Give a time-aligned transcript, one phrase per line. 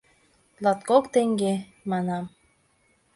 [0.63, 1.53] —Латкок теҥге,—
[1.89, 2.25] манам.